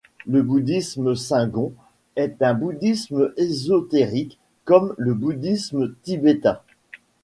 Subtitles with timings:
[0.25, 1.73] Le bouddhisme Shingon
[2.15, 6.59] est un bouddhisme ésotérique, comme le bouddhisme tibétain.